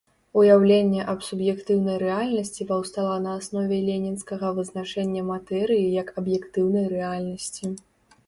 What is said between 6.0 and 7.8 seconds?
як аб'ектыўнай рэальнасці.